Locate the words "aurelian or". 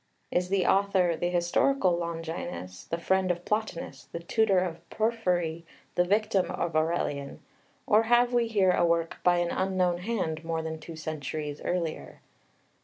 6.75-8.01